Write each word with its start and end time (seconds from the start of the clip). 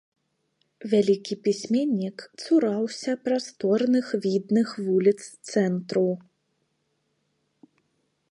Вялікі 0.91 1.35
пісьменнік 1.47 2.17
цураўся 2.41 3.11
прасторных 3.27 4.05
відных 4.25 4.67
вуліц 4.87 5.17
цэнтру. 5.51 6.07